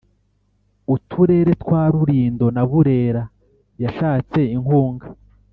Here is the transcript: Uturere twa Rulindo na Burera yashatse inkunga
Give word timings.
Uturere 0.95 1.51
twa 1.61 1.81
Rulindo 1.93 2.47
na 2.55 2.63
Burera 2.69 3.23
yashatse 3.83 4.39
inkunga 4.55 5.07